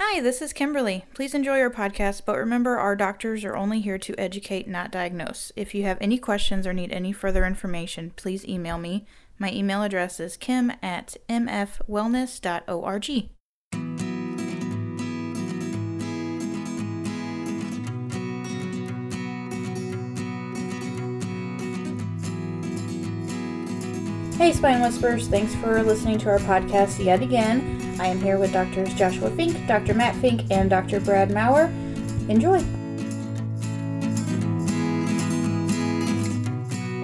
[0.00, 1.06] Hi, this is Kimberly.
[1.12, 5.50] Please enjoy our podcast, but remember our doctors are only here to educate, not diagnose.
[5.56, 9.06] If you have any questions or need any further information, please email me.
[9.40, 13.06] My email address is kim at mfwellness.org.
[24.36, 25.26] Hey, Spine Whispers.
[25.26, 27.77] Thanks for listening to our podcast yet again.
[28.00, 29.92] I am here with Doctors Joshua Fink, Dr.
[29.94, 31.00] Matt Fink, and Dr.
[31.00, 31.66] Brad Maurer.
[32.28, 32.58] Enjoy.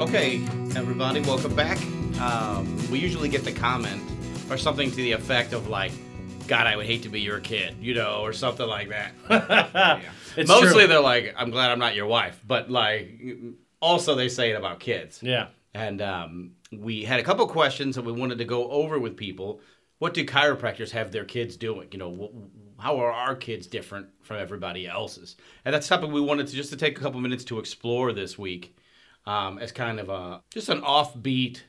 [0.00, 0.44] Okay,
[0.76, 1.78] everybody, welcome back.
[2.20, 4.02] Um, we usually get the comment
[4.50, 5.92] or something to the effect of like,
[6.46, 10.00] "God, I would hate to be your kid," you know, or something like that.
[10.36, 10.86] It's Mostly true.
[10.88, 13.20] they're like, "I'm glad I'm not your wife," but like,
[13.80, 15.20] also they say it about kids.
[15.22, 15.48] Yeah.
[15.72, 19.60] And um, we had a couple questions that we wanted to go over with people.
[19.98, 21.88] What do chiropractors have their kids doing?
[21.92, 22.10] You know,
[22.78, 25.36] wh- how are our kids different from everybody else's?
[25.64, 28.36] And that's something we wanted to just to take a couple minutes to explore this
[28.38, 28.76] week
[29.26, 31.60] um, as kind of a just an offbeat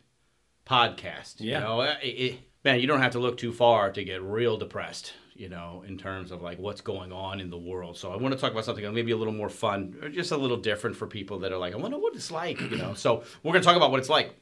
[0.65, 1.35] podcast.
[1.39, 1.59] Yeah.
[1.59, 4.57] You know, It- it- man, you don't have to look too far to get real
[4.57, 5.13] depressed.
[5.37, 7.97] You know, in terms of like what's going on in the world.
[7.97, 10.37] So I want to talk about something maybe a little more fun, or just a
[10.37, 12.61] little different for people that are like, I wonder what it's like.
[12.61, 14.33] You know, so we're gonna talk about what it's like.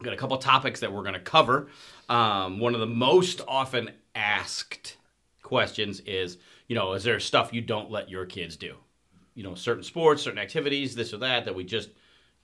[0.00, 1.68] We've got a couple topics that we're going to cover.
[2.08, 4.96] Um, one of the most often asked
[5.42, 8.76] questions is, you know, is there stuff you don't let your kids do?
[9.34, 11.90] You know, certain sports, certain activities, this or that, that we just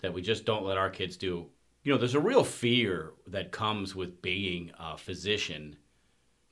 [0.02, 1.46] that we just don't let our kids do.
[1.82, 5.77] You know, there's a real fear that comes with being a physician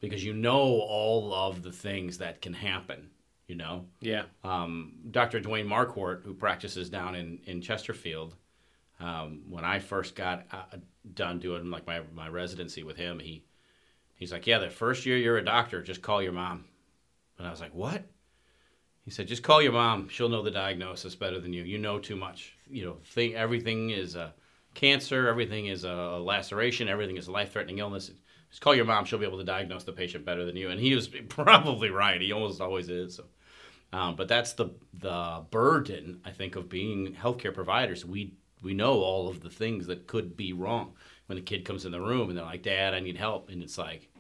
[0.01, 3.11] because you know all of the things that can happen.
[3.47, 4.23] You know, Yeah.
[4.43, 5.39] um, Dr.
[5.39, 8.37] Dwayne Marquardt, who practices down in, in Chesterfield,
[9.01, 10.77] um, when I first got uh,
[11.15, 13.45] done doing like my, my residency with him, he
[14.15, 16.65] he's like, yeah, the first year you're a doctor, just call your mom.
[17.39, 18.05] And I was like, what?
[19.05, 20.09] He said, just call your mom.
[20.09, 21.63] She'll know the diagnosis better than you.
[21.65, 22.57] You know too much.
[22.71, 24.33] You know, think everything is a
[24.73, 28.11] cancer, everything is a laceration, everything is a life-threatening illness.
[28.49, 29.05] Just call your mom.
[29.05, 30.71] She'll be able to diagnose the patient better than you.
[30.71, 32.21] And he was probably right.
[32.21, 33.17] He almost always is.
[33.17, 33.25] So.
[33.93, 38.05] Um, but that's the the burden I think of being healthcare providers.
[38.05, 40.95] We we know all of the things that could be wrong
[41.27, 43.63] when the kid comes in the room and they're like, "Dad, I need help," and
[43.63, 44.11] it's like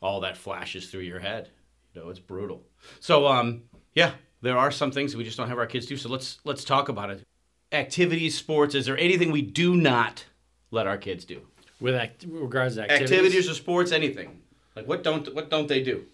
[0.00, 1.50] all that flashes through your head.
[1.94, 2.62] You know, it's brutal.
[3.00, 3.62] So um,
[3.94, 5.96] yeah, there are some things that we just don't have our kids do.
[5.96, 7.22] So let's let's talk about it.
[7.70, 8.74] Activities, sports.
[8.74, 10.26] Is there anything we do not
[10.70, 11.40] let our kids do?
[11.80, 13.10] With act- regards to activities.
[13.12, 14.42] Activities or sports, anything.
[14.76, 16.04] Like what don't what don't they do?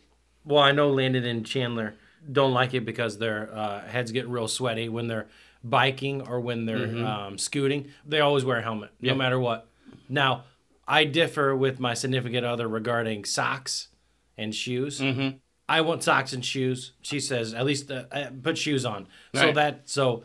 [0.45, 1.95] Well, I know Landon and Chandler
[2.31, 5.27] don't like it because their uh, heads get real sweaty when they're
[5.65, 7.89] biking or when they're um, scooting.
[8.07, 9.13] They always wear a helmet, Yeah.
[9.13, 9.67] no matter what.
[10.09, 10.45] Now,
[10.87, 13.89] I differ with my significant other regarding socks
[14.37, 15.01] and shoes.
[15.01, 15.37] Mm-hmm.
[15.69, 16.93] I want socks and shoes.
[17.03, 19.07] She says at least uh, uh, put shoes on.
[19.35, 20.23] So that so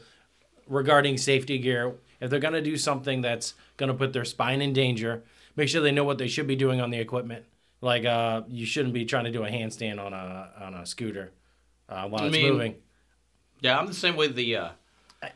[0.68, 5.24] regarding safety gear, if they're gonna do something that's gonna put their spine in danger,
[5.58, 7.44] make sure they know what they should be doing on the equipment.
[7.82, 11.32] Like uh, you shouldn't be trying to do a handstand on a on a scooter
[11.90, 12.76] uh, while I it's mean- moving,
[13.60, 14.56] Yeah, I'm the same with the.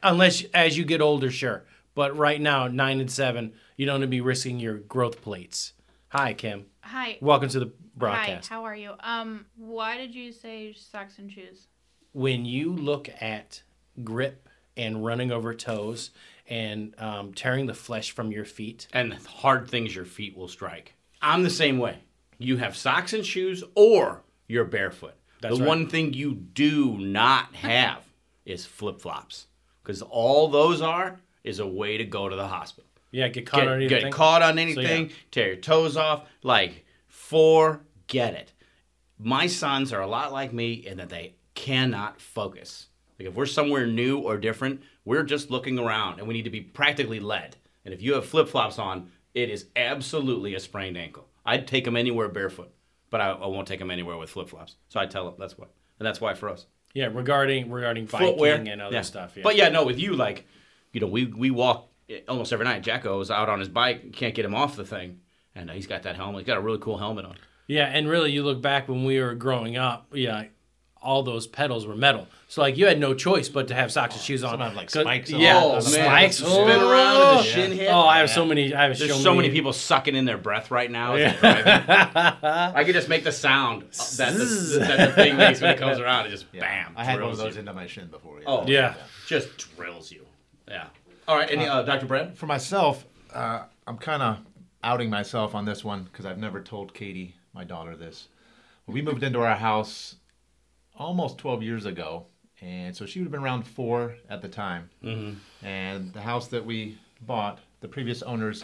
[0.03, 1.63] Unless as you get older, sure.
[1.95, 5.73] But right now, nine and seven, you don't want to be risking your growth plates.
[6.09, 6.65] Hi, Kim.
[6.81, 7.17] Hi.
[7.21, 8.49] Welcome to the broadcast.
[8.49, 8.93] Hi, how are you?
[8.99, 11.67] Um, why did you say socks and shoes?
[12.17, 13.61] when you look at
[14.03, 16.09] grip and running over toes
[16.47, 20.95] and um, tearing the flesh from your feet, and hard things your feet will strike.
[21.21, 21.99] I'm the same way.
[22.39, 25.13] You have socks and shoes, or you're barefoot.
[25.41, 25.67] That's the right.
[25.67, 28.03] one thing you do not have
[28.45, 29.45] is flip flops,
[29.87, 32.89] because all those are is a way to go to the hospital.
[33.11, 34.01] yeah, get caught on anything.
[34.01, 35.15] get caught on anything, yeah.
[35.31, 36.27] tear your toes off.
[36.43, 38.51] Like, forget it.
[39.17, 42.89] My sons are a lot like me in that they cannot focus.
[43.17, 46.49] Like, if we're somewhere new or different, we're just looking around and we need to
[46.49, 47.55] be practically led.
[47.85, 51.29] And if you have flip flops on, it is absolutely a sprained ankle.
[51.45, 52.73] I'd take them anywhere barefoot,
[53.09, 54.75] but I, I won't take them anywhere with flip flops.
[54.89, 55.67] So I tell them that's why.
[55.97, 56.65] And that's why for us
[56.97, 59.01] Yeah, regarding regarding biking footwear and other yeah.
[59.03, 59.33] stuff.
[59.35, 59.43] Yeah.
[59.43, 60.47] But yeah, no, with you, like,
[60.93, 61.91] you know, we we walk
[62.27, 62.81] almost every night.
[62.81, 65.19] Jacko's out on his bike, can't get him off the thing,
[65.53, 66.39] and he's got that helmet.
[66.39, 67.35] He's got a really cool helmet on.
[67.67, 70.07] yeah, and really, you look back when we were growing up.
[70.11, 70.45] Yeah,
[71.01, 74.15] all those pedals were metal, so like you had no choice but to have socks
[74.15, 74.51] and shoes on.
[74.53, 75.61] Some have, like spikes on Yeah.
[75.63, 75.81] Oh, man.
[75.81, 76.37] spikes.
[76.37, 76.49] Spin
[76.81, 77.89] around and the shin hit.
[77.89, 78.73] Oh, I have so many.
[78.73, 81.15] I have There's so, so many people sucking in their breath right now.
[81.15, 82.37] As they're.
[82.75, 83.83] I could just make the sound
[84.17, 86.25] that the, that the thing makes when it comes around.
[86.27, 86.61] It just Yeah.
[86.61, 86.93] bam.
[86.95, 87.59] I had one of those you.
[87.61, 88.41] into my shin before.
[88.45, 88.95] Oh Yeah.
[89.27, 90.25] just drills you.
[90.67, 90.87] Yeah.
[91.27, 91.49] All right.
[91.51, 92.05] Any uh, Dr.
[92.05, 92.37] Brad?
[92.37, 94.37] For myself, uh, I'm kind of
[94.83, 98.27] outing myself on this one because I've never told Katie, my daughter, this.
[98.85, 100.15] When we moved into our house,
[100.97, 102.25] almost 12 years ago,
[102.61, 104.89] and so she would have been around four at the time.
[105.03, 105.65] Mm-hmm.
[105.65, 108.63] And the house that we bought, the previous owners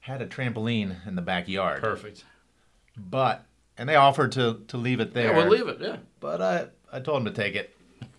[0.00, 1.80] had a trampoline in the backyard.
[1.80, 2.24] Perfect.
[2.96, 3.44] But
[3.76, 5.28] and they offered to to leave it there.
[5.28, 5.78] Yeah, we'll leave it.
[5.80, 5.96] Yeah.
[6.20, 7.75] But I I told them to take it.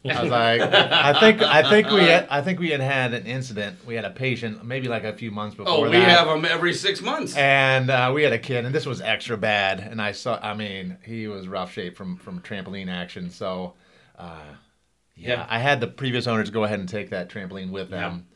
[0.10, 3.26] I was like, I think I think we had I think we had had an
[3.26, 3.86] incident.
[3.86, 5.74] We had a patient maybe like a few months before.
[5.74, 6.10] Oh, we that.
[6.10, 7.36] have them every six months.
[7.36, 9.80] And uh, we had a kid, and this was extra bad.
[9.80, 13.30] And I saw, I mean, he was rough shape from from trampoline action.
[13.30, 13.74] So,
[14.18, 14.42] uh,
[15.16, 15.48] yeah, Yeah.
[15.50, 18.28] I had the previous owners go ahead and take that trampoline with them.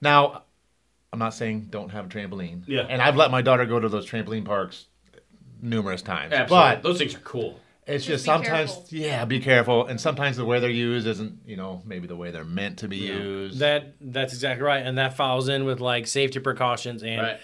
[0.00, 0.42] Now,
[1.12, 2.64] I'm not saying don't have a trampoline.
[2.66, 2.82] Yeah.
[2.88, 4.86] And I've let my daughter go to those trampoline parks
[5.62, 6.32] numerous times.
[6.32, 6.76] Absolutely.
[6.76, 7.60] But Those things are cool.
[7.86, 8.86] It's Just just, sometimes, careful.
[8.90, 9.86] yeah, be careful.
[9.86, 12.88] And sometimes the way they're used isn't, you know, maybe the way they're meant to
[12.88, 13.60] be used.
[13.60, 17.20] That that's exactly right, and that falls in with like safety precautions and.
[17.22, 17.40] Right.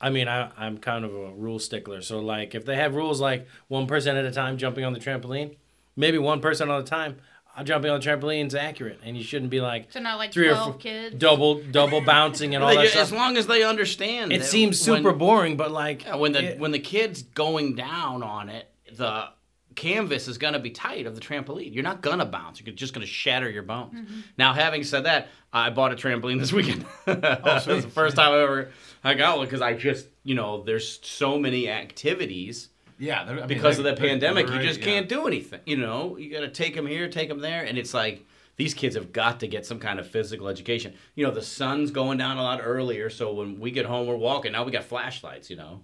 [0.00, 2.02] I mean, I, I'm kind of a rule stickler.
[2.02, 4.98] So, like, if they have rules like one person at a time jumping on the
[5.00, 5.56] trampoline,
[5.96, 7.16] maybe one person at a time
[7.56, 10.30] uh, jumping on the trampoline is accurate, and you shouldn't be like So not like
[10.32, 11.14] three or four kids.
[11.16, 14.30] double double bouncing and all They- that as long as they understand.
[14.30, 17.22] It that seems when- super boring, but like Yeah, when the it- when the kid's
[17.22, 19.28] going down on it, the
[19.74, 21.74] canvas is going to be tight of the trampoline.
[21.74, 22.60] You're not going to bounce.
[22.60, 23.94] You're just going to shatter your bones.
[23.94, 24.20] Mm-hmm.
[24.38, 26.84] Now, having said that, I bought a trampoline this weekend.
[27.06, 28.70] Oh, That's the first time I ever
[29.02, 33.22] I got one because I just you know there's so many activities yeah.
[33.22, 34.48] I mean, because of they're- the they're pandemic.
[34.48, 34.86] You just yeah.
[34.86, 35.60] can't do anything.
[35.66, 38.24] You know, you got to take them here, take them there, and it's like
[38.56, 40.94] these kids have got to get some kind of physical education.
[41.14, 44.16] You know, the sun's going down a lot earlier, so when we get home, we're
[44.16, 44.52] walking.
[44.52, 45.50] Now we got flashlights.
[45.50, 45.80] You know,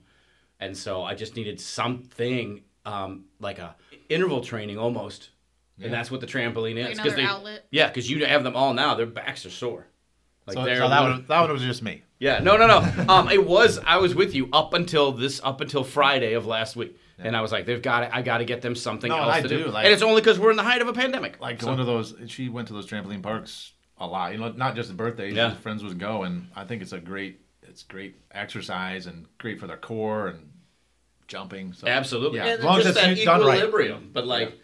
[0.59, 3.75] and so I just needed something um, like a
[4.09, 5.31] interval training almost,
[5.82, 6.87] and that's what the trampoline is.
[6.88, 7.67] Like 'cause another they, outlet.
[7.71, 8.94] Yeah, because you have them all now.
[8.94, 9.87] Their backs are sore.
[10.47, 12.03] Like So, so that, one- one, that one was just me.
[12.19, 13.05] yeah, no, no, no.
[13.09, 16.77] Um, it was I was with you up until this, up until Friday of last
[16.77, 18.11] week, and I was like, they've got, it.
[18.12, 20.03] I got to get them something No, else I to do, do, like- and it's
[20.03, 21.41] only because we're in the height of a pandemic.
[21.41, 24.50] like So- going to those she went to those trampoline parks a lot you know
[24.53, 25.55] not just the birthdays Yeah.
[25.56, 29.67] friends would go and i think it's a great it's great exercise and great for
[29.67, 30.50] their core and
[31.31, 34.11] jumping so absolutely, yeah and as long as just it's that used- done right equilibrium.
[34.12, 34.59] But like,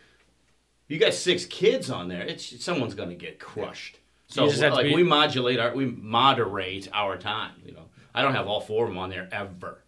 [0.88, 3.98] you got six kids on there, it's someone's going to get crushed.
[4.26, 7.52] So just have to like be- we modulate our, we moderate our time.
[7.64, 9.84] You know, I don't have all four of them on there ever.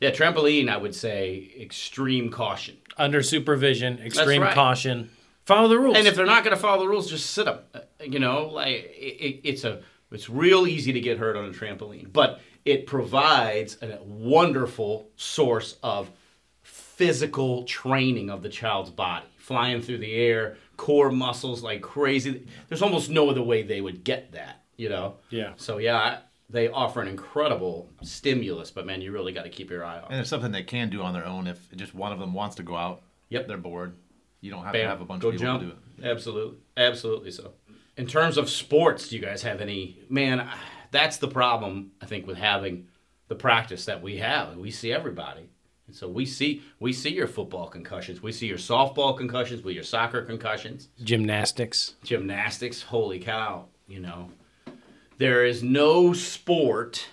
[0.00, 0.68] Yeah, trampoline.
[0.68, 2.76] I would say extreme caution.
[2.96, 4.54] under supervision, extreme right.
[4.54, 5.10] caution,
[5.44, 5.96] follow the rules.
[5.96, 7.58] And if they're not going to follow the rules, just sit them.
[7.74, 11.44] Uh, you know, like it, it, it's a it's real easy to get hurt on
[11.46, 16.10] a trampoline, but it provides a wonderful source of
[16.62, 22.46] physical training of the child's body, flying through the air, core muscles like crazy.
[22.68, 24.62] There's almost no other way they would get that.
[24.76, 25.14] You know.
[25.30, 25.52] Yeah.
[25.56, 26.18] So yeah, I,
[26.50, 30.10] they offer an incredible stimulus, but man, you really got to keep your eye on.
[30.10, 32.56] and it's something they can do on their own if just one of them wants
[32.56, 33.48] to go out Yep.
[33.48, 33.94] they're bored
[34.40, 34.82] you don't have Bam.
[34.82, 35.60] to have a bunch Go of people jump.
[35.62, 37.52] to do it Absolutely, absolutely so.
[37.96, 39.98] In terms of sports, do you guys have any?
[40.08, 40.48] Man,
[40.90, 42.88] that's the problem I think with having
[43.28, 44.56] the practice that we have.
[44.56, 45.48] We see everybody,
[45.86, 49.74] and so we see we see your football concussions, we see your softball concussions, we
[49.74, 52.82] your soccer concussions, gymnastics, gymnastics.
[52.82, 53.66] Holy cow!
[53.86, 54.30] You know,
[55.18, 57.08] there is no sport.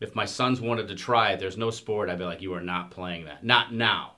[0.00, 2.10] If my sons wanted to try it, there's no sport.
[2.10, 3.44] I'd be like, you are not playing that.
[3.44, 4.16] Not now.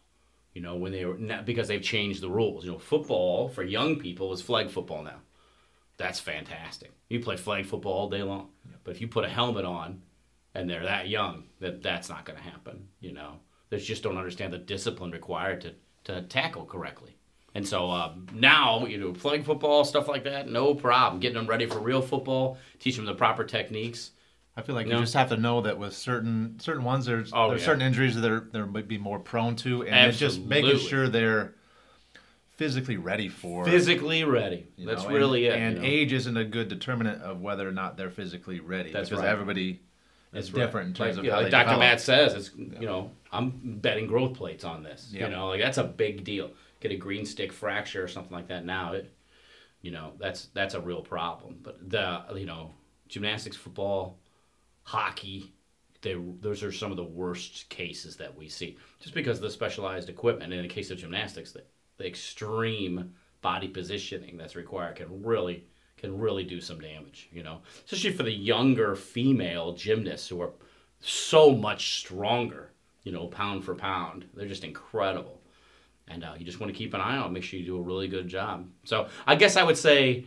[0.54, 2.64] You know, when they were not, because they've changed the rules.
[2.64, 5.20] You know, football for young people is flag football now.
[5.96, 6.92] That's fantastic.
[7.08, 8.48] You play flag football all day long.
[8.82, 10.02] But if you put a helmet on
[10.54, 12.88] and they're that young, that that's not going to happen.
[13.00, 13.34] You know,
[13.70, 15.74] they just don't understand the discipline required to
[16.04, 17.16] to tackle correctly.
[17.54, 21.20] And so uh, now, you know, flag football stuff like that, no problem.
[21.20, 24.10] Getting them ready for real football, teach them the proper techniques.
[24.56, 24.96] I feel like No.
[24.96, 27.66] you just have to know that with certain certain ones, there's Oh, there's yeah.
[27.66, 31.08] certain injuries that they're they might be more prone to, and it's just making sure
[31.08, 31.54] they're
[32.56, 34.66] physically ready for Physically ready.
[34.76, 35.62] you That's know, really and, it.
[35.62, 35.88] And you know?
[35.88, 38.92] age isn't a good determinant of whether or not they're physically ready.
[38.92, 39.30] That's because right.
[39.30, 39.80] everybody
[40.32, 40.64] is right.
[40.64, 41.64] different in terms like, of know, how like Dr.
[41.64, 41.80] develop.
[41.80, 45.10] Matt says, it's you know, I'm betting growth plates on this.
[45.12, 45.26] Yeah.
[45.26, 46.50] You know, like that's a big deal.
[46.80, 49.10] Get a green stick fracture or something like that now, it
[49.84, 51.58] you know, that's that's a real problem.
[51.62, 52.70] But the you know,
[53.06, 54.16] gymnastics, football,
[54.82, 55.52] hockey,
[56.00, 58.78] they those are some of the worst cases that we see.
[58.98, 61.54] Just because of the specialized equipment in the case of gymnastics,
[61.96, 65.64] the extreme body positioning that's required can really
[65.96, 67.60] can really do some damage, you know.
[67.84, 70.50] Especially for the younger female gymnasts who are
[71.00, 72.72] so much stronger,
[73.04, 74.24] you know, pound for pound.
[74.34, 75.40] They're just incredible.
[76.08, 77.82] And uh, you just want to keep an eye on, make sure you do a
[77.82, 78.68] really good job.
[78.84, 80.26] So I guess I would say,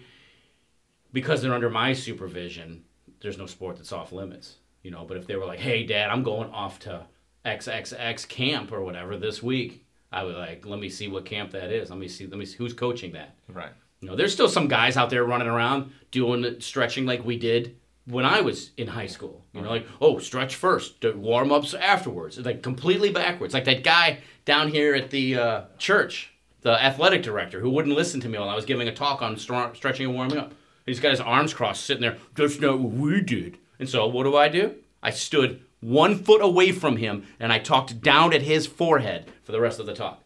[1.14, 2.84] because they're under my supervision,
[3.22, 5.06] there's no sport that's off limits, you know.
[5.06, 7.06] But if they were like, "Hey, Dad, I'm going off to
[7.46, 11.72] XXX camp or whatever this week," I would like, let me see what camp that
[11.72, 11.90] is.
[11.90, 13.36] Let me see, let me see who's coaching that.
[13.50, 13.72] Right.
[14.02, 17.76] You know, there's still some guys out there running around doing stretching like we did
[18.06, 19.44] when I was in high school.
[19.54, 22.38] You know, like, oh, stretch first, warm ups afterwards.
[22.38, 23.54] It's like completely backwards.
[23.54, 28.22] Like that guy down here at the uh, church, the athletic director, who wouldn't listen
[28.22, 30.54] to me while I was giving a talk on stretching and warming up.
[30.86, 32.18] He's got his arms crossed, sitting there.
[32.36, 33.58] That's not what we did.
[33.78, 34.76] And so, what do I do?
[35.04, 39.51] I stood one foot away from him and I talked down at his forehead for
[39.51, 40.24] the rest of the talk.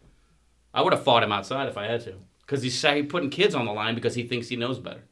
[0.73, 2.79] I would have fought him outside if I had to, because he's
[3.09, 5.03] putting kids on the line because he thinks he knows better.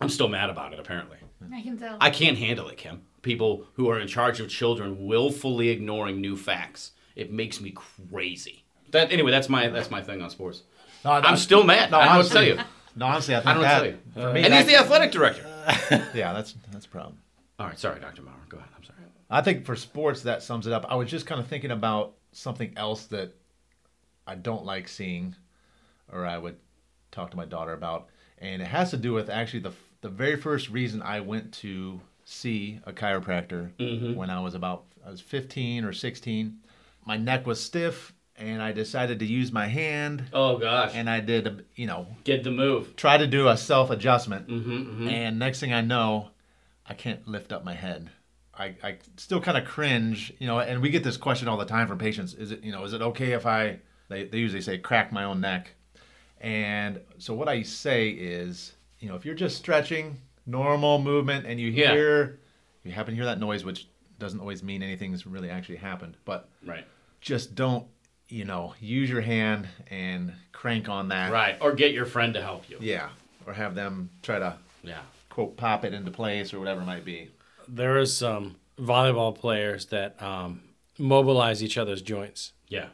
[0.00, 0.80] I'm still mad about it.
[0.80, 1.18] Apparently,
[1.52, 1.96] I can tell.
[2.00, 3.02] I can't handle it, Kim.
[3.22, 6.92] People who are in charge of children willfully ignoring new facts.
[7.16, 7.74] It makes me
[8.10, 8.64] crazy.
[8.90, 9.30] That anyway.
[9.30, 10.62] That's my that's my thing on sports.
[11.04, 11.92] No, I'm still mad.
[11.92, 12.58] I don't know what to tell you.
[12.96, 13.78] No, honestly, I think I don't know that.
[13.78, 13.98] tell you.
[14.14, 15.42] for me, And he's the athletic director.
[16.14, 17.18] yeah, that's that's a problem.
[17.58, 18.22] All right, sorry, Dr.
[18.22, 18.36] Maurer.
[18.48, 18.70] Go ahead.
[18.76, 18.97] I'm sorry.
[19.30, 20.86] I think for sports that sums it up.
[20.88, 23.34] I was just kind of thinking about something else that
[24.26, 25.34] I don't like seeing,
[26.12, 26.56] or I would
[27.10, 28.08] talk to my daughter about,
[28.38, 32.00] and it has to do with actually the the very first reason I went to
[32.24, 36.58] see a chiropractor when I was about I was 15 or 16.
[37.04, 40.92] My neck was stiff, and I decided to use my hand, Oh gosh.
[40.94, 42.94] and I did, a, you know, Get the move.
[42.96, 46.30] try to do a self adjustment, Mm-hmm, and next thing I know,
[46.86, 48.10] I can't lift up my head.
[48.58, 51.64] I, I still kind of cringe, you know, and we get this question all the
[51.64, 52.34] time from patients.
[52.34, 55.24] Is it, you know, is it okay if I, they, they usually say, crack my
[55.24, 55.74] own neck?
[56.40, 61.60] And so what I say is, you know, if you're just stretching, normal movement, and
[61.60, 61.92] you Yeah.
[61.92, 62.40] hear,
[62.84, 63.86] you happen to hear that noise, which
[64.18, 66.84] doesn't always mean anything's really actually happened, but Right.
[67.20, 67.86] just don't,
[68.28, 71.30] you know, use your hand and crank on that.
[71.32, 71.56] Right.
[71.60, 72.78] Or get your friend to help you.
[72.80, 73.10] Yeah.
[73.46, 75.02] Or have them try to Yeah.
[75.30, 77.30] quote pop it into place or whatever it might be.
[77.68, 80.62] There is some volleyball players that um,
[80.98, 82.52] mobilize each other's joints.
[82.68, 82.88] Yeah.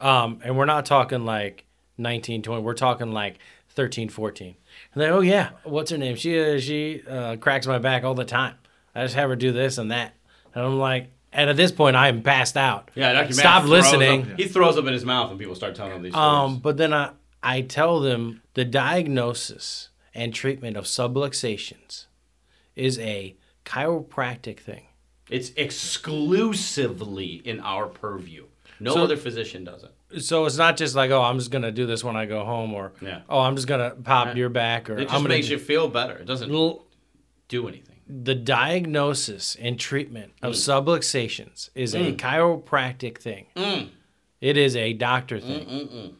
[0.00, 1.64] Um, and we're not talking like
[1.96, 2.62] 19, 20.
[2.62, 3.38] We're talking like
[3.70, 4.54] 13, 14.
[4.94, 6.16] And they, oh yeah, what's her name?
[6.16, 8.54] She uh, she uh, cracks my back all the time.
[8.94, 10.14] I just have her do this and that.
[10.54, 12.90] And I'm like, and at this point, I am passed out.
[12.94, 13.12] Yeah.
[13.12, 13.26] Dr.
[13.26, 14.22] Matt Stop listening.
[14.22, 16.52] Up, he throws up in his mouth when people start telling him these stories.
[16.54, 17.10] Um, but then I,
[17.42, 22.06] I tell them the diagnosis and treatment of subluxations
[22.74, 23.36] is a
[23.68, 24.84] chiropractic thing.
[25.30, 28.44] it's exclusively in our purview.
[28.80, 30.22] No So- other physician does it.
[30.22, 32.72] So it's not just like, oh, I'm just gonna do this when I go home,
[32.72, 33.20] or Yeah.
[33.28, 35.58] oh, I'm just gonna pop your back, or It just I'm gonna makes do- you
[35.58, 36.16] feel better.
[36.16, 36.86] It doesn't L-
[37.48, 37.96] do anything.
[38.08, 40.56] the diagnosis and treatment of Mm.
[40.84, 42.16] subluxations is a mm.
[42.16, 43.48] chiropractic thing.
[43.54, 43.88] Mm.
[44.40, 45.66] It is a doctor thing.
[45.66, 46.12] Mm,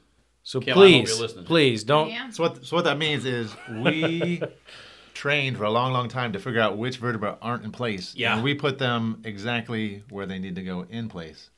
[0.42, 2.10] so Kim, please, please don't.
[2.10, 2.28] Yeah.
[2.30, 4.42] So what so what that means is we
[5.18, 8.14] trained for a long, long time to figure out which vertebrae aren't in place.
[8.14, 8.34] Yeah.
[8.34, 11.50] And we put them exactly where they need to go in place.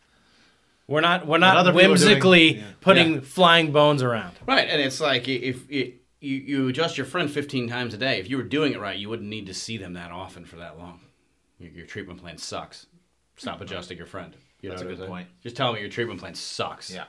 [0.88, 1.26] We're not.
[1.26, 2.64] We're not people are doing- whimsically yeah.
[2.80, 3.20] putting Yeah.
[3.20, 4.38] flying bones around.
[4.48, 8.18] Right, and it's like if it, you you adjust your friend 15 times a day.
[8.18, 10.56] If you were doing it right, you wouldn't need to see them that often for
[10.56, 11.00] that long.
[11.58, 12.86] Your, your treatment plan sucks.
[13.36, 14.34] Stop adjusting your friend.
[14.62, 15.28] You That's a good point.
[15.42, 16.92] Just tell me your treatment plan sucks.
[16.92, 17.04] Yeah.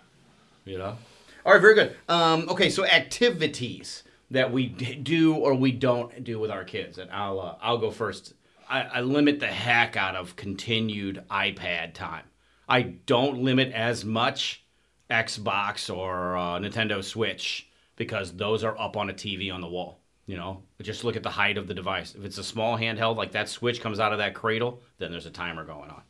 [0.65, 0.97] You know.
[1.45, 1.95] All right, very good.
[2.07, 7.11] Um, okay, so activities that we do or we don't do with our kids, and
[7.11, 8.33] I'll uh, I'll go first.
[8.69, 12.23] I, I limit the heck out of continued iPad time.
[12.67, 14.63] I don't limit as much
[15.09, 19.99] Xbox or uh, Nintendo Switch because those are up on a TV on the wall.
[20.25, 22.15] You know, just look at the height of the device.
[22.15, 25.25] If it's a small handheld, like that Switch comes out of that cradle, then there's
[25.25, 26.03] a timer going on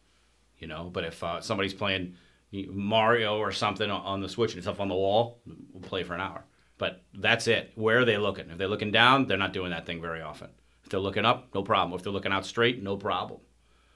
[0.62, 0.90] you know.
[0.94, 2.16] But if uh, somebody's playing
[2.54, 5.42] Mario or something on- on the Switch and it's up on the wall,
[5.74, 6.46] we'll play for an hour.
[6.82, 7.74] But that's it.
[7.76, 8.50] Where are they looking?
[8.50, 10.50] If they're looking down, they're not doing that thing very often.
[10.84, 11.96] If they're looking up, no problem.
[11.96, 13.40] If they're looking out straight, no problem.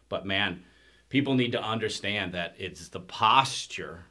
[0.07, 0.61] But man,
[1.09, 4.05] people need to understand that it's the posture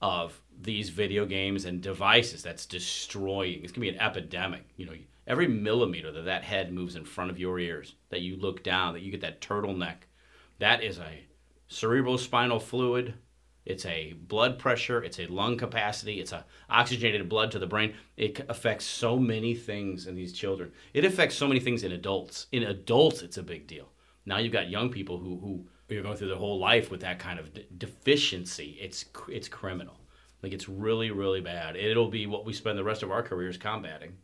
[0.00, 3.62] of these video games and devices that's destroying.
[3.62, 4.64] It's gonna be an epidemic.
[4.78, 4.94] You know,
[5.26, 8.94] every millimeter that that head moves in front of your ears, that you look down,
[8.94, 10.06] that you get that turtleneck,
[10.60, 11.26] that is a
[11.68, 13.16] cerebrospinal fluid.
[13.66, 15.02] It's a blood pressure.
[15.02, 16.20] It's a lung capacity.
[16.20, 17.94] It's a oxygenated blood to the brain.
[18.16, 20.72] It affects so many things in these children.
[20.94, 22.46] It affects so many things in adults.
[22.52, 23.88] In adults, it's a big deal.
[24.24, 25.36] Now you've got young people who
[25.88, 28.78] who are going through their whole life with that kind of de- deficiency.
[28.80, 29.98] It's it's criminal.
[30.42, 31.76] Like it's really really bad.
[31.76, 34.16] It'll be what we spend the rest of our careers combating.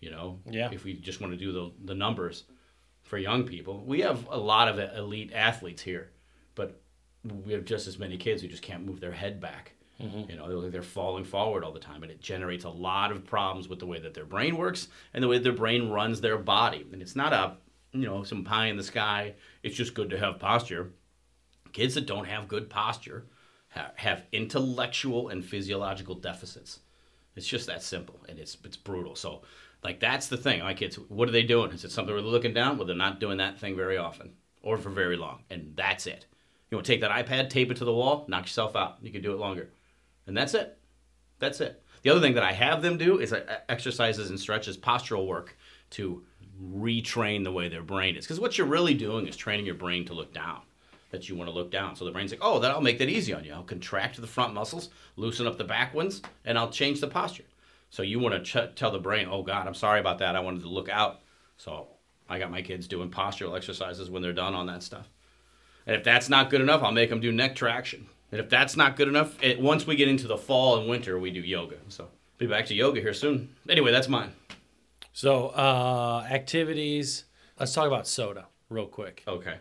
[0.00, 0.68] You know, Yeah.
[0.70, 2.44] If we just want to do the the numbers
[3.02, 6.10] for young people, we have a lot of elite athletes here,
[7.44, 9.72] we have just as many kids who just can't move their head back.
[10.00, 10.30] Mm-hmm.
[10.30, 13.24] You know, they're, they're falling forward all the time, and it generates a lot of
[13.24, 16.38] problems with the way that their brain works and the way their brain runs their
[16.38, 16.86] body.
[16.92, 17.56] And it's not a,
[17.92, 19.34] you know, some pie in the sky.
[19.62, 20.92] It's just good to have posture.
[21.72, 23.26] Kids that don't have good posture
[23.70, 26.80] ha- have intellectual and physiological deficits.
[27.34, 29.14] It's just that simple, and it's it's brutal.
[29.14, 29.42] So,
[29.84, 30.60] like that's the thing.
[30.60, 31.70] My kids, what are they doing?
[31.70, 32.78] Is it something we're looking down?
[32.78, 36.26] Well, they're not doing that thing very often or for very long, and that's it.
[36.70, 38.96] You want to take that iPad, tape it to the wall, knock yourself out.
[39.00, 39.68] You can do it longer,
[40.26, 40.78] and that's it.
[41.38, 41.82] That's it.
[42.02, 45.56] The other thing that I have them do is uh, exercises and stretches, postural work
[45.90, 46.22] to
[46.62, 48.24] retrain the way their brain is.
[48.24, 50.60] Because what you're really doing is training your brain to look down.
[51.12, 51.94] That you want to look down.
[51.94, 53.52] So the brain's like, oh, that'll make that easy on you.
[53.52, 57.44] I'll contract the front muscles, loosen up the back ones, and I'll change the posture.
[57.90, 60.34] So you want to ch- tell the brain, oh God, I'm sorry about that.
[60.34, 61.20] I wanted to look out.
[61.58, 61.86] So
[62.28, 65.08] I got my kids doing postural exercises when they're done on that stuff.
[65.86, 68.06] And if that's not good enough, I'll make them do neck traction.
[68.32, 71.18] And if that's not good enough, it, once we get into the fall and winter,
[71.18, 71.76] we do yoga.
[71.88, 73.54] So be back to yoga here soon.
[73.68, 74.32] Anyway, that's mine.
[75.12, 77.24] So, uh, activities.
[77.58, 79.22] Let's talk about soda real quick.
[79.26, 79.56] Okay.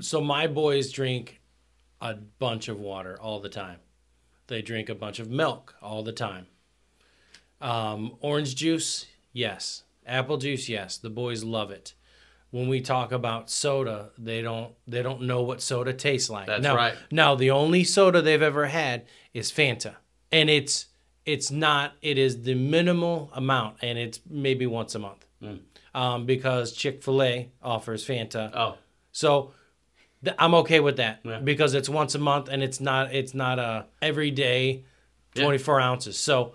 [0.00, 1.40] So, my boys drink
[2.02, 3.78] a bunch of water all the time.
[4.48, 6.46] They drink a bunch of milk all the time.
[7.60, 9.84] Um, orange juice, yes.
[10.06, 10.98] Apple juice, yes.
[10.98, 11.94] The boys love it.
[12.50, 16.46] When we talk about soda, they don't they don't know what soda tastes like.
[16.46, 16.94] That's now, right.
[17.10, 19.96] Now the only soda they've ever had is Fanta,
[20.32, 20.86] and it's
[21.26, 21.92] it's not.
[22.00, 25.26] It is the minimal amount, and it's maybe once a month,
[25.94, 28.50] um, because Chick Fil A offers Fanta.
[28.54, 28.78] Oh,
[29.12, 29.52] So
[30.24, 31.40] th- I'm okay with that Yeah.
[31.40, 34.84] because it's once a month and it's not it's not a everyday
[35.34, 36.18] 24 ounces.
[36.18, 36.54] So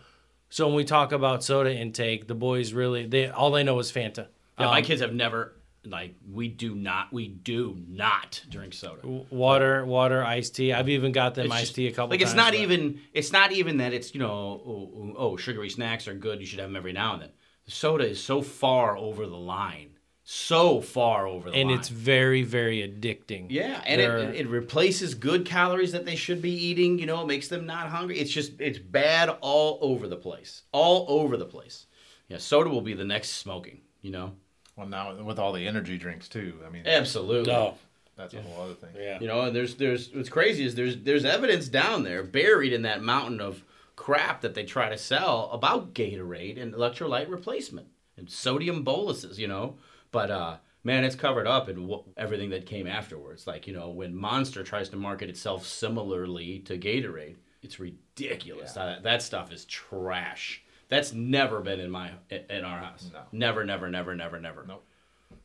[0.50, 3.91] so when we talk about soda intake, the boys really they all they know is
[3.91, 4.25] Fanta.
[4.59, 4.65] yeah.
[4.65, 5.53] my Um, kids have never
[5.85, 9.05] like we do not we do not drink soda.
[9.29, 10.71] water, water, iced tea.
[10.73, 12.31] I've even got them It's iced just- tea a couple like times.
[12.31, 15.69] it's not but- even it's not even that it's you know oh, oh, oh, sugary
[15.69, 17.29] snacks are good you should have them every now and then
[17.65, 19.89] the soda is so far over the line
[20.25, 21.59] so far over the line.
[21.59, 23.47] and line it's very very addicting.
[23.49, 27.21] yeah and They're- it, it replaces good calories that they should be eating you know
[27.23, 31.35] it makes them not hungry it's just it's bad all over the place all over
[31.35, 31.87] the place
[32.29, 34.31] yeah soda will be the next smoking you know
[34.75, 36.59] Well, now with all the energy drinks too.
[36.66, 37.75] I mean, absolutely No.
[38.16, 38.90] that's a whole other thing.
[38.98, 39.20] Yeah.
[39.20, 42.81] You know, and there's there's what's crazy is there's there's evidence down there buried in
[42.83, 43.64] that mountain of
[43.96, 49.48] crap that they try to sell about Gatorade and electrolyte replacement and sodium boluses, you
[49.48, 49.75] know.
[50.12, 53.48] But uh man, it's covered up in wh- everything that came afterwards.
[53.48, 58.74] Like, you know, when Monster tries to market itself similarly to Gatorade, it's ridiculous.
[58.74, 60.62] That, that stuff is trash.
[60.89, 63.09] That's never been in my in our house.
[63.11, 63.22] No.
[63.31, 64.65] Never, never, never, never, never.
[64.67, 64.85] Nope.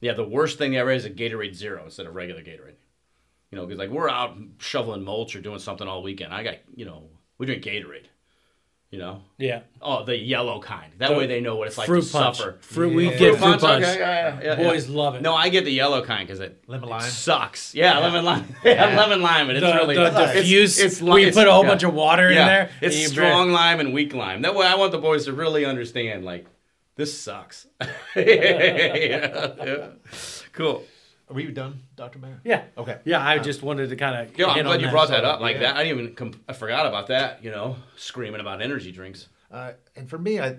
[0.01, 2.77] Yeah, the worst thing ever is a Gatorade Zero instead of regular Gatorade.
[3.51, 6.35] You know, because like we're out shoveling mulch or doing something all weekend.
[6.35, 7.05] I got, you know,
[7.39, 8.08] we drink Gatorade.
[8.91, 9.61] You know, Yeah.
[9.83, 10.95] oh, the yellow kind.
[10.97, 12.39] That The way they know what it's like fruit to punch.
[12.39, 12.57] suffer.
[12.63, 13.19] Fruit we Yeah.
[13.19, 13.85] get Fruit fruit punch.
[13.85, 14.97] Okay, yeah, yeah, yeah, Boys yeah.
[14.97, 15.21] love it.
[15.21, 17.01] No, I get the yellow kind because it, Lemon it lime.
[17.03, 17.75] sucks.
[17.75, 18.47] Yeah, lemon lime.
[18.65, 21.47] yeah, lemon lime, and it's the, really the it's- diffuse It's, where you it's- put
[21.47, 21.69] a whole yeah.
[21.69, 22.71] bunch of water in there.
[22.81, 24.41] It's and you strong lime and weak lime.
[24.41, 26.25] That way, I want the boys to really understand.
[26.25, 26.47] Like,
[26.97, 27.67] this sucks.
[28.17, 29.87] yeah, yeah.
[30.55, 30.83] Cool.
[31.31, 32.41] Are you done, Doctor Mayer?
[32.45, 32.65] Yeah.
[32.77, 32.99] Okay.
[33.05, 34.39] Yeah, I just wanted to kind of.
[34.39, 35.41] Yeah, I'm glad you brought that so, up.
[35.41, 35.63] Like yeah.
[35.63, 36.15] that, I didn't even.
[36.15, 37.45] Com- I forgot about that.
[37.45, 39.29] You know, screaming about energy drinks.
[39.51, 40.57] Uh, and for me, I,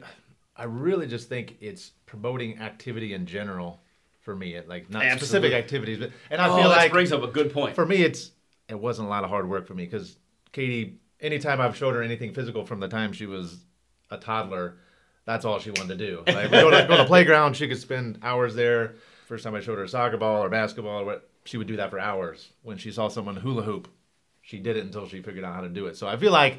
[0.56, 3.82] I really just think it's promoting activity in general.
[4.22, 5.26] For me, it like not Absolutely.
[5.26, 7.76] specific activities, but and I oh, feel that like brings up a good point.
[7.76, 8.32] for me, it's
[8.68, 10.18] it wasn't a lot of hard work for me because
[10.52, 13.64] Katie, anytime I've showed her anything physical from the time she was
[14.12, 14.78] a toddler,
[15.26, 16.24] that's all she wanted to do.
[16.28, 18.96] Like we go to, go to the playground, she could spend hours there.
[19.30, 21.76] First time I showed her a soccer ball or basketball or what, she would do
[21.76, 22.50] that for hours.
[22.64, 23.88] When she saw someone hula hoop,
[24.42, 25.98] she did it until she figured out how to do it.
[25.98, 26.58] So I feel like,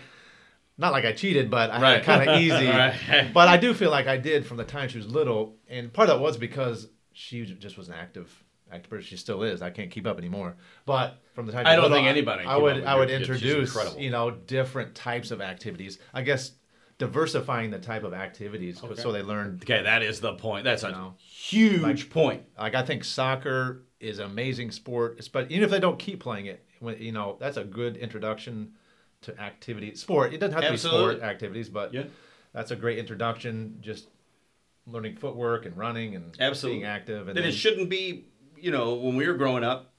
[0.78, 1.96] not like I cheated, but I had Right.
[1.98, 2.68] it kind of easy.
[2.68, 3.32] Right.
[3.34, 6.08] But I do feel like I did from the time she was little, and part
[6.10, 8.32] of that was because she just was an active
[8.70, 9.04] active person.
[9.08, 9.62] She still is.
[9.62, 10.54] I can't keep up anymore.
[10.86, 13.26] But from the time I don't little, think anybody I would I would your kid.
[13.26, 15.98] She's introduce you know different types of activities.
[16.14, 16.52] I guess
[17.00, 19.58] diversifying the type of activities so they learn.
[19.62, 20.64] Okay, that is the point.
[20.64, 22.42] That's a know, huge like- point.
[22.58, 26.46] Like I think soccer is an amazing sport, but even if they don't keep playing
[26.46, 28.72] it, when, you know that's a good introduction
[29.22, 29.94] to activity.
[29.94, 30.32] Sport.
[30.34, 32.04] It doesn't have to be sport activities, but Yeah.
[32.52, 33.78] that's a great introduction.
[33.80, 34.08] Just
[34.86, 36.80] learning footwork and running and Absolutely.
[36.80, 37.28] being active.
[37.28, 38.26] And Then it shouldn't be.
[38.58, 39.94] You know, when we were growing up,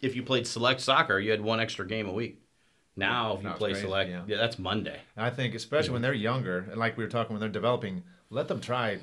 [0.00, 2.40] if you played select soccer, you had one extra game a week.
[2.96, 4.22] Now, if you play crazy, select, yeah.
[4.26, 4.98] yeah, that's Monday.
[5.16, 8.48] I think especially when they're younger, and like we were talking when they're developing, let
[8.48, 8.98] them try.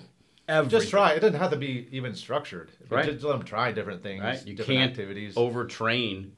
[0.47, 0.79] Everything.
[0.79, 1.13] Just try.
[1.13, 2.71] It doesn't have to be even structured.
[2.89, 3.06] Right.
[3.06, 4.21] Just let them try different things.
[4.21, 4.45] right?
[4.45, 5.36] You different can't activities.
[5.36, 6.32] overtrain.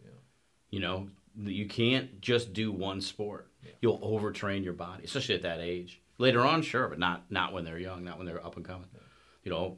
[0.69, 1.07] You know,
[1.41, 3.47] you can't just do one sport.
[3.81, 6.01] You'll overtrain your body, especially at that age.
[6.17, 8.87] Later on, sure, but not not when they're young, not when they're up and coming.
[9.43, 9.77] You know,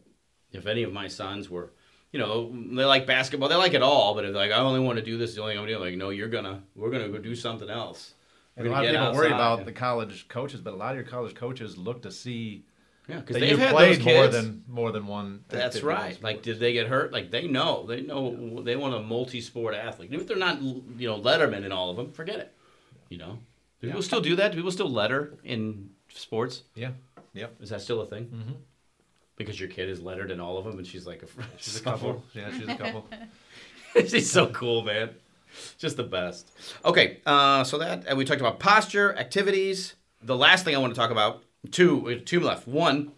[0.51, 1.73] if any of my sons were,
[2.11, 4.97] you know, they like basketball, they like it all, but if like I only want
[4.97, 7.17] to do this, the only thing I'm doing, like, no, you're gonna, we're gonna go
[7.17, 8.13] do something else.
[8.55, 11.05] And a lot of people worry about the college coaches, but a lot of your
[11.05, 12.65] college coaches look to see
[13.07, 15.43] Yeah, because they've had played those more than more than one.
[15.49, 16.21] That's right.
[16.23, 17.11] Like, did they get hurt?
[17.11, 17.85] Like, they know.
[17.85, 18.61] They know.
[18.63, 20.09] They want a multi-sport athlete.
[20.09, 22.51] Even if they're not, you know, letterman in all of them, forget it.
[23.09, 23.39] You know,
[23.79, 24.51] do people still do that?
[24.51, 26.63] Do people still letter in sports?
[26.75, 26.91] yeah,
[27.33, 27.55] yep.
[27.61, 28.25] Is that still a thing?
[28.25, 28.53] Mm-hmm.
[29.37, 31.83] Because your kid is lettered in all of them, and she's like a She's a
[31.83, 32.23] couple.
[32.33, 33.07] Yeah, she's a couple.
[34.07, 35.11] she's so cool, man.
[35.77, 36.51] Just the best.
[36.83, 39.95] Okay, uh, so that and we talked about posture, activities.
[40.21, 42.67] The last thing I want to talk about two two left.
[42.67, 43.11] One,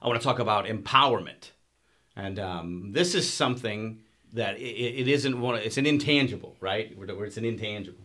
[0.00, 1.50] I want to talk about empowerment,
[2.14, 4.00] and um, this is something
[4.34, 5.56] that it, it isn't one.
[5.56, 6.96] It's an intangible, right?
[6.96, 8.04] Where it's an intangible.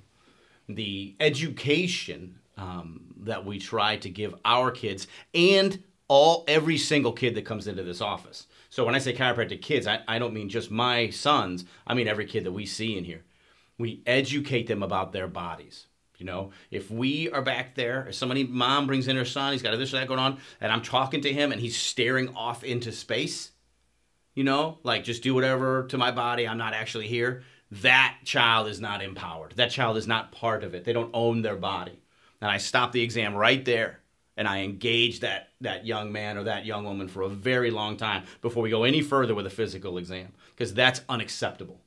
[0.67, 7.35] The education um, that we try to give our kids and all every single kid
[7.35, 8.47] that comes into this office.
[8.69, 11.63] So when I say chiropractic kids, I, I don't mean just my sons.
[11.87, 13.23] I mean every kid that we see in here.
[13.77, 15.85] We educate them about their bodies.
[16.17, 19.61] You know, if we are back there, if somebody mom brings in her son, he's
[19.61, 22.61] got this or that going on, and I'm talking to him and he's staring off
[22.61, 23.51] into space,
[24.35, 27.43] you know, like just do whatever to my body, I'm not actually here.
[27.71, 29.53] That child is not empowered.
[29.55, 30.83] That child is not part of it.
[30.83, 32.01] They don't own their body.
[32.41, 33.99] And I stop the exam right there
[34.39, 37.97] and I engage that that young man or that young woman for a very long
[37.97, 41.81] time before we go any further with a physical exam because that's unacceptable.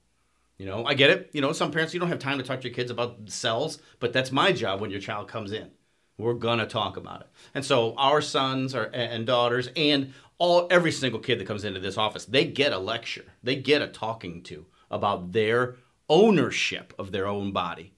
[0.59, 1.31] You know, I get it.
[1.33, 3.79] You know, some parents you don't have time to talk to your kids about cells,
[4.01, 5.71] but that's my job when your child comes in.
[6.19, 7.29] We're gonna talk about it.
[7.55, 11.81] And so our sons are, and daughters and all every single kid that comes into
[11.81, 13.25] this office, they get a lecture.
[13.43, 15.77] They get a talking to about their
[16.11, 17.95] ownership of their own body.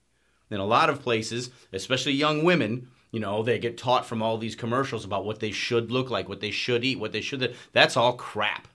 [0.48, 4.36] In a lot of places, especially young women, you know, they get taught from all
[4.36, 7.54] these commercials about what they should look like, what they should eat, what they should.
[7.72, 8.66] That's all crap.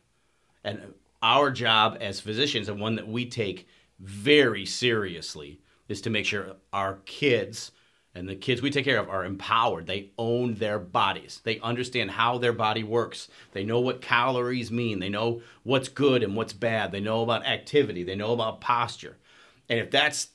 [0.63, 3.67] And our job as physicians, and one that we take
[3.99, 7.73] very seriously, is to make sure our kids
[8.15, 9.87] and the kids we take care of are empowered.
[9.87, 11.41] They own their bodies.
[11.43, 13.27] They understand how their body works.
[13.51, 14.99] They know what calories mean.
[14.99, 16.93] They know what's good and what's bad.
[16.93, 18.03] They know about activity.
[18.03, 19.17] They know about posture.
[19.67, 20.29] And if that's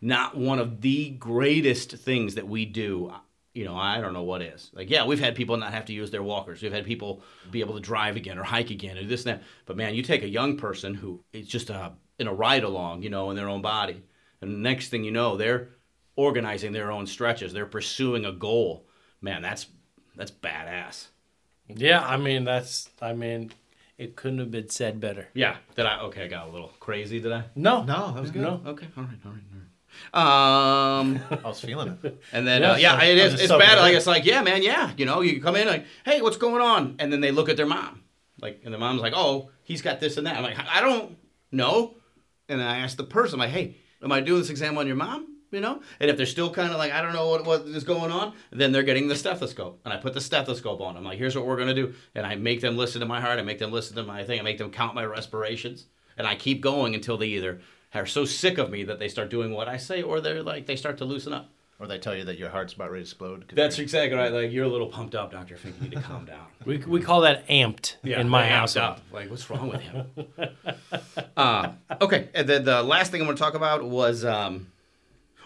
[0.00, 3.14] not one of the greatest things that we do,
[3.54, 4.70] you know, I don't know what is.
[4.74, 6.60] Like, yeah, we've had people not have to use their walkers.
[6.60, 9.46] We've had people be able to drive again or hike again or this and that.
[9.64, 13.02] But man, you take a young person who is just uh in a ride along,
[13.02, 14.02] you know, in their own body,
[14.40, 15.70] and the next thing you know, they're
[16.16, 17.52] organizing their own stretches.
[17.52, 18.86] They're pursuing a goal.
[19.20, 19.66] Man, that's
[20.16, 21.06] that's badass.
[21.68, 23.52] Yeah, I mean that's I mean
[23.98, 25.28] it couldn't have been said better.
[25.34, 25.56] Yeah.
[25.76, 26.00] Did I?
[26.02, 27.20] Okay, I got a little crazy.
[27.20, 27.44] Did I?
[27.54, 28.42] No, No, that was good.
[28.42, 28.60] No.
[28.66, 28.88] Okay.
[28.96, 29.18] All right.
[29.24, 29.40] All right.
[30.12, 31.00] All right.
[31.00, 31.20] Um.
[31.44, 32.22] I was feeling it.
[32.32, 33.32] And then, Yeah, uh, yeah, so- it I is.
[33.32, 33.74] was It's so bad.
[33.76, 33.80] good.
[33.82, 34.92] Like it's like, yeah, man, yeah.
[34.96, 36.96] You know, you come in like, hey, what's going on?
[36.98, 38.02] And then they look at their mom,
[38.40, 40.36] like, and the mom's like, oh, he's got this and that.
[40.36, 41.16] I'm like, I don't
[41.52, 41.94] know.
[42.48, 44.86] And then I ask the person, I'm like, hey, am I doing this exam on
[44.86, 45.28] your mom?
[45.50, 47.84] You know, and if they're still kind of like, I don't know what, what is
[47.84, 50.96] going on, then they're getting the stethoscope, and I put the stethoscope on.
[50.96, 53.38] I'm like, here's what we're gonna do, and I make them listen to my heart,
[53.38, 55.86] I make them listen to my thing, I make them count my respirations,
[56.18, 57.60] and I keep going until they either
[58.00, 60.66] are so sick of me that they start doing what I say, or they're like
[60.66, 61.48] they start to loosen up.
[61.80, 63.50] Or they tell you that your heart's about ready to explode.
[63.52, 64.32] That's you're- exactly right.
[64.32, 65.74] Like you're a little pumped up, Doctor Fink.
[65.80, 66.46] You need to calm down.
[66.64, 68.76] we we call that amped in my house.
[68.76, 69.00] up.
[69.12, 70.06] Like what's wrong with him?
[71.36, 74.68] uh, okay, and then the last thing I want to talk about was um,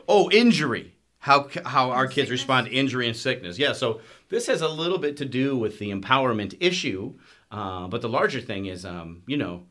[0.08, 0.94] oh injury.
[1.20, 3.58] How how our kids respond to injury and sickness.
[3.58, 7.14] Yeah, so this has a little bit to do with the empowerment issue,
[7.50, 9.64] uh, but the larger thing is um, you know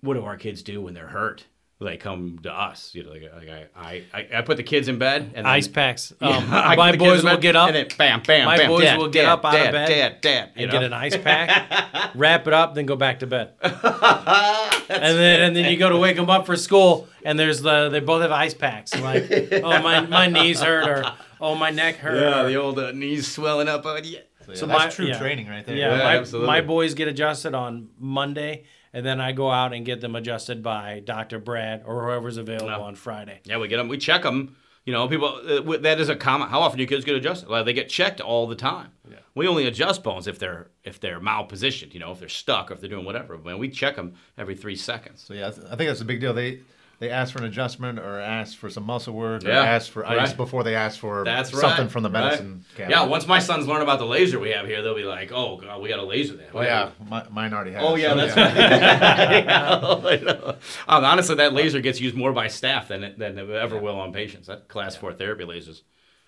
[0.00, 1.46] what do our kids do when they're hurt?
[1.84, 2.94] They come to us.
[2.94, 5.74] You know, like, like I, I I put the kids in bed and Ice then-
[5.74, 6.12] packs.
[6.20, 8.68] Um, I put my boys will get up and then bam, bam, My bam.
[8.68, 10.78] boys dad, will get dad, up out of bed Dad, dad, you and know?
[10.78, 13.52] get an ice pack, wrap it up, then go back to bed.
[13.62, 17.88] and then and then you go to wake them up for school, and there's the
[17.88, 18.94] they both have ice packs.
[18.98, 19.30] Like,
[19.62, 22.20] oh my my knees hurt, or oh my neck hurt.
[22.20, 23.84] Yeah, or- the old uh, knees swelling up.
[23.86, 24.20] Uh, yeah.
[24.44, 25.18] So, yeah, So that's my- true yeah.
[25.18, 25.76] training right there.
[25.76, 26.46] Yeah, Yeah, my, absolutely.
[26.48, 30.62] my boys get adjusted on Monday, and then I go out and get them adjusted
[30.62, 31.38] by Dr.
[31.38, 32.82] Brad or whoever's available No.
[32.82, 33.40] on Friday.
[33.44, 33.88] Yeah, we get them.
[33.88, 34.56] We check them.
[34.84, 35.28] You know, people.
[35.28, 36.48] Uh, that is a common.
[36.48, 37.48] How often do kids get adjusted?
[37.48, 38.90] Well, they get checked all the time.
[39.08, 39.18] Yeah.
[39.34, 41.94] We only adjust bones if they're if they're malpositioned.
[41.94, 43.36] You know, if they're stuck, or if they're doing whatever.
[43.36, 45.22] But we check them every three seconds.
[45.24, 46.34] So yeah, I I think that's a big deal.
[46.34, 46.60] They
[47.02, 50.06] they ask for an adjustment or ask for some muscle work or Yeah, ask for
[50.06, 50.36] ice right.
[50.36, 52.26] before they ask for That's something right, from the right.
[52.26, 52.94] medicine cabinet.
[52.96, 53.06] Yeah.
[53.06, 55.82] Once my sons learn about the laser we have here, they'll be like, "Oh, God,
[55.82, 57.82] we got a laser there." Well, yeah, my, mine already has.
[57.84, 59.94] Oh yeah, so, that's yeah.
[59.96, 60.28] right.
[60.88, 60.96] I.
[60.96, 63.98] Um, honestly, that laser gets used more by staff than it, than it ever will
[63.98, 64.46] on patients.
[64.46, 65.82] That class four therapy lasers.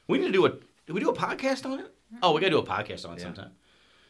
[0.08, 0.50] We need to do a.
[0.50, 1.94] Did we do a podcast on it?
[2.20, 3.26] Oh, we got to do a podcast on it Yeah.
[3.26, 3.52] sometime.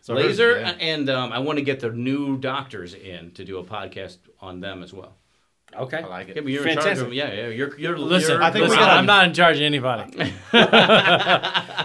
[0.01, 0.71] So laser, yeah.
[0.81, 4.61] and um, I want to get the new doctors in to do a podcast on
[4.61, 5.17] them as well.
[5.79, 5.99] Okay.
[5.99, 6.45] I like Yeah, it.
[6.45, 7.07] but you're in charge Fantastic.
[7.09, 7.49] of yeah, yeah.
[7.49, 10.33] You're you're Listen, You're, I think we listen, gotta- I'm not in charge of anybody.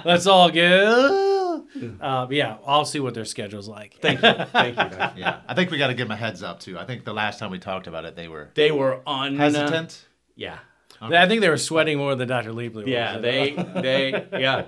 [0.06, 1.66] Let's all go.
[2.02, 3.96] Uh, yeah, I'll see what their schedule's like.
[4.02, 4.98] Thank you, thank you.
[4.98, 5.14] Doc.
[5.18, 6.78] Yeah, I think we got to give them a heads up too.
[6.80, 10.06] I think the last time we talked about it, they were They were on hesitant.
[10.36, 10.58] Yeah,
[11.02, 12.52] I think they were sweating more than Dr.
[12.52, 12.88] Leapley was.
[12.88, 13.18] yeah.
[13.20, 14.64] They they yeah.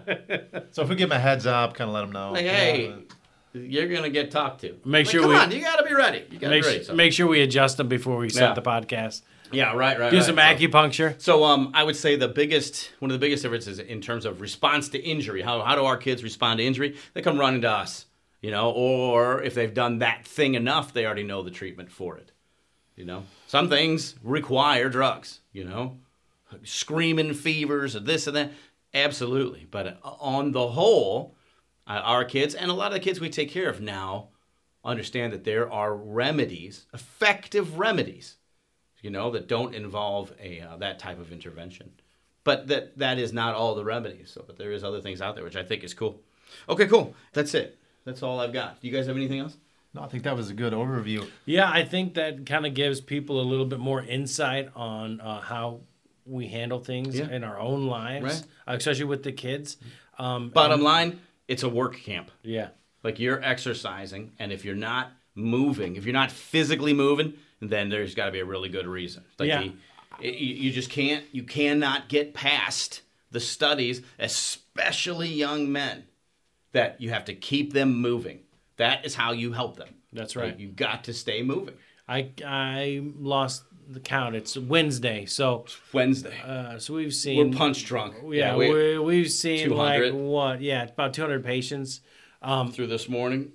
[0.71, 2.31] So if we give them a heads up, kind of let them know.
[2.34, 2.93] Like, hey,
[3.54, 4.74] you're gonna get talked to.
[4.86, 6.26] Make Like, sure come we- on, you gotta be ready.
[6.32, 6.84] You gotta Make, be ready.
[6.84, 6.94] So.
[6.94, 8.54] make sure we adjust them before we Yeah.
[8.54, 9.22] the podcast.
[9.52, 10.10] yeah, right, right.
[10.12, 10.26] Do right.
[10.26, 11.22] some So- acupuncture.
[11.22, 14.40] So um, I would say the biggest, one of the biggest differences in terms of
[14.42, 15.42] response to injury.
[15.42, 16.96] How how do our kids respond to injury?
[17.14, 18.06] They come running to us,
[18.42, 22.18] you know, or if they've done that thing enough, they already know the treatment for
[22.18, 22.32] it.
[22.96, 25.40] You know, some things require drugs.
[25.52, 25.98] You know,
[26.64, 28.52] screaming fevers or this and that.
[28.94, 31.36] Absolutely, but uh, on the whole,
[31.97, 34.30] uh, our kids and a lot of the kids we take care of now
[34.84, 38.38] understand that there are remedies, effective remedies
[39.01, 41.91] you know, that don't involve a uh, that type of intervention.
[42.43, 44.30] But that that is not all the remedies.
[44.32, 46.21] So, but there is other things out there, which I think is cool.
[46.69, 47.15] Okay, cool.
[47.34, 47.80] That's it.
[48.06, 48.80] That's all I've got.
[48.80, 49.58] Do you guys have anything else?
[49.93, 51.27] No, I think that was a good overview.
[51.45, 55.41] Yeah, I think that kind of gives people a little bit more insight on uh,
[55.41, 55.82] how
[56.25, 57.30] we handle things Yeah.
[57.30, 58.43] in our own lives, Right.
[58.67, 59.77] uh, especially with the kids.
[60.19, 61.19] Um, Bottom line,
[61.52, 62.32] it's a work camp.
[62.44, 62.70] yeah.
[63.04, 68.14] Like you're exercising, and if you're not moving, if you're not physically moving, then there's
[68.16, 69.24] got to be a really good reason.
[69.40, 69.62] Like Yeah.
[69.62, 69.72] you,
[70.30, 76.04] you just can't, you cannot get past the studies, especially young men,
[76.74, 78.40] that you have to keep them moving.
[78.78, 79.90] That is how you help them.
[80.14, 80.60] That's Like, right.
[80.60, 81.76] You've got to stay moving.
[82.08, 84.36] I I lost the count.
[84.36, 86.36] It's Wednesday, so Wednesday.
[86.45, 88.15] uh, so we've seen We're punch drunk.
[88.30, 90.13] Yeah, we, we, we've seen 200.
[90.13, 90.62] like what?
[90.62, 92.01] Yeah, about 200 patients.
[92.71, 93.51] through this morning.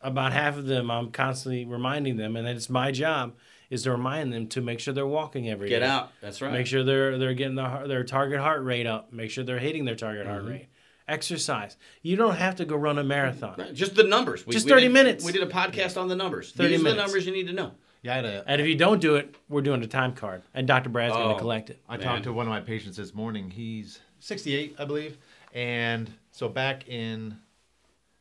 [0.00, 3.34] About half of them, I'm constantly reminding them, and it's my job
[3.70, 5.86] is to remind them to make sure they're walking every Get day.
[5.86, 6.12] out.
[6.20, 6.52] That's right.
[6.52, 9.12] Make sure they're they're getting the, heart- their target heart rate up.
[9.12, 10.30] Make sure they're hitting their target Mm-hmm.
[10.30, 10.68] heart rate.
[11.08, 11.76] Exercise.
[12.02, 13.54] You don't have to go run a marathon.
[13.58, 14.46] Right, Just the numbers.
[14.46, 15.24] We, Just we 30 did- minutes.
[15.24, 16.52] We did a podcast on the numbers.
[16.52, 17.72] 30 These are the numbers you need to know.
[18.04, 20.42] Yeah, I had a, And if you don't do it, we're doing a time card,
[20.52, 20.90] and Dr.
[20.90, 21.32] Brad's going Oh.
[21.32, 21.80] to collect it.
[21.88, 22.06] I Man.
[22.06, 23.50] talked to one of my patients this morning.
[23.50, 25.16] He's 68, I believe.
[25.54, 27.38] And so back in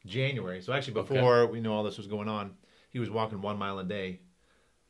[0.05, 1.15] January, so actually Okay.
[1.15, 2.55] before we know all this was going on,
[2.91, 4.21] he was walking one mile a day.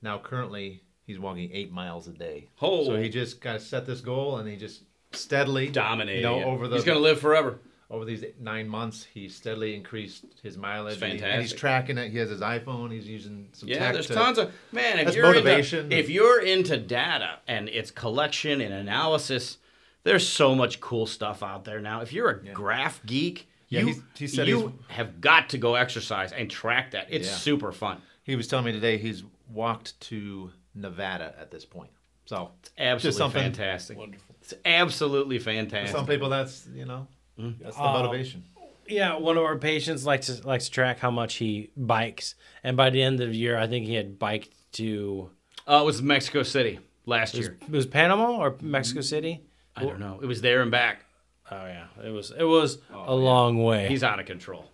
[0.03, 2.49] Now currently he's walking eight miles a day.
[2.61, 2.85] Oh.
[2.85, 6.21] So he just kind of set this goal and he just steadily Dominating.
[6.21, 7.59] You know, over the He's going to live forever.
[7.89, 10.93] Over these nine months, he steadily increased his mileage.
[10.95, 12.09] It's and he- And he's tracking it.
[12.11, 12.91] He has his iPhone.
[12.91, 14.99] He's using some Yeah, tech there's to- tons of man.
[14.99, 15.85] If you're motivation.
[15.85, 19.57] Into, if you're into data and its collection and analysis,
[20.03, 22.01] there's so much cool stuff out there now.
[22.01, 25.75] If you're a graph geek, Yeah, you, he's- he said you have got to go
[25.75, 27.07] exercise and track that.
[27.09, 27.35] It's Yeah.
[27.35, 28.01] super fun.
[28.23, 31.89] He was telling me today he's walked to Nevada at this point.
[32.25, 33.97] So it's Absolutely something- fantastic.
[34.41, 35.95] It's absolutely for fantastic.
[35.95, 37.07] some people, that's you know,
[37.39, 37.63] Mm-hmm.
[37.63, 38.43] that's the Uh, motivation.
[38.87, 42.75] Yeah, one of our patients likes to, likes to track how much he bikes, and
[42.75, 45.29] by the end of the year, I think he had biked to
[45.67, 47.57] Uh, it was Mexico City last it was, year.
[47.61, 49.41] it was Panama or Mexico City.
[49.75, 50.19] I don't know.
[50.21, 51.05] It was there and back.
[51.49, 53.87] Oh yeah, it was it was a long way.
[53.87, 54.69] He's out of control.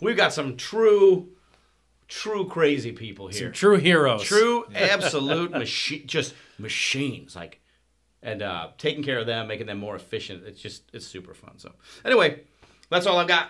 [0.00, 1.28] We've got some true,
[2.08, 3.50] true crazy people here.
[3.50, 4.22] True heroes.
[4.24, 7.36] True, absolute machine, just machines.
[7.36, 7.60] Like,
[8.22, 10.44] and uh, taking care of them, making them more efficient.
[10.46, 11.58] It's just, it's super fun.
[11.58, 11.72] So,
[12.04, 12.40] anyway,
[12.88, 13.48] that's all I've got.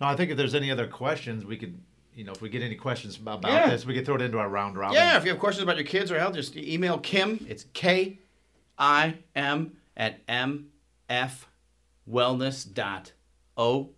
[0.00, 1.78] No, I think if there's any other questions, we could,
[2.14, 3.70] you know, if we get any questions about, about Yeah.
[3.70, 4.94] this, we could throw it into our round robin.
[4.96, 7.44] Yeah, if you have questions about your kids or health, just email Kim.
[7.48, 8.18] It's K
[8.78, 10.68] I M at M
[11.08, 11.48] F
[12.08, 13.12] wellness dot
[13.56, 13.90] O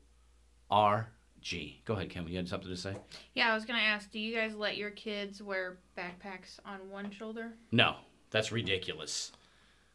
[0.70, 1.08] R
[1.40, 1.80] G.
[1.84, 2.26] Go ahead, Kim.
[2.28, 2.94] You had something to say?
[3.34, 7.10] Yeah, I was gonna ask, do you guys let your kids wear backpacks on one
[7.10, 7.52] shoulder?
[7.72, 7.96] No,
[8.30, 9.32] that's ridiculous.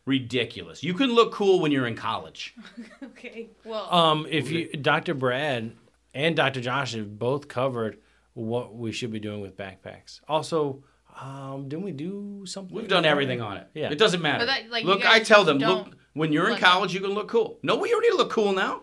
[0.09, 0.83] Ridiculous.
[0.83, 2.55] You can look cool when you're in college.
[3.03, 3.49] okay.
[3.63, 5.13] Well, Um, if you, Dr.
[5.13, 5.71] Brad
[6.15, 6.61] and Dr.
[6.61, 7.99] Josh have both covered
[8.33, 10.19] what we should be doing with backpacks.
[10.27, 10.83] Also,
[11.21, 12.75] um, didn't we do something?
[12.75, 13.67] We've done everything on it.
[13.75, 13.91] Yeah.
[13.91, 14.47] It doesn't matter.
[14.47, 17.27] That- like, look, I tell them, look, when you're in let college, you can look
[17.27, 17.59] cool.
[17.61, 18.81] No, we already look cool now.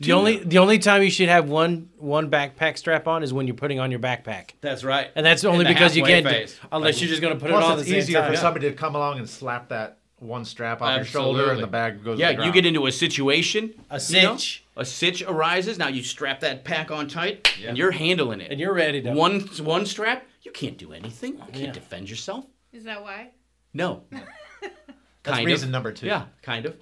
[0.00, 3.46] The only the only time you should have one one backpack strap on is when
[3.46, 5.10] you're putting on your backpack, That's right.
[5.14, 6.60] and that's only because you halfway can't phase.
[6.72, 8.28] unless you're just gonna put it on it's at the same easier time.
[8.30, 8.40] for Yeah.
[8.40, 12.02] somebody to come along and slap that one strap off your shoulder, and the bag
[12.02, 12.18] goes.
[12.18, 13.74] Yeah, to the you get into a situation.
[13.90, 14.64] A you know, cinch.
[14.76, 15.78] a cinch arises.
[15.78, 18.50] Now you strap that pack on tight, and you're handling it.
[18.50, 19.12] and you're ready to.
[19.12, 21.34] one one strap, you can't do anything.
[21.34, 21.72] You can't Yeah.
[21.72, 22.46] defend yourself.
[22.72, 23.30] is that why?
[23.74, 24.04] No.
[25.22, 25.72] That's kind reason of.
[25.72, 26.06] number two.
[26.06, 26.76] Yeah, kind of.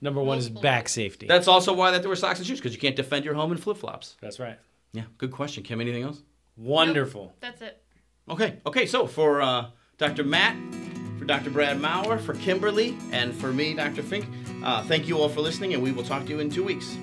[0.00, 1.26] Number one is back safety.
[1.26, 3.50] That's also why that there were socks and shoes because you can't defend your home
[3.50, 4.16] in flip flops.
[4.20, 4.56] That's right.
[4.92, 5.80] Yeah, good question, Kim.
[5.80, 6.22] Anything else?
[6.56, 7.34] Wonderful.
[7.40, 7.82] That's it.
[8.30, 8.86] Okay, okay.
[8.86, 9.66] So for uh,
[9.98, 10.22] Dr.
[10.24, 11.50] Matt, for Dr.
[11.50, 14.02] Brad Maurer, for Kimberly, and for me, Dr.
[14.02, 14.26] Fink.
[14.64, 16.96] Uh, thank you all for listening, and we will talk to you in two weeks.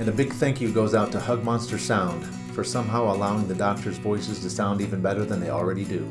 [0.00, 3.54] And a big thank you goes out to Hug Monster Sound for somehow allowing the
[3.54, 6.04] doctors' voices to sound even better than they already do.